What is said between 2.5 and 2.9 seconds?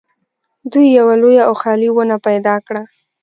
کړه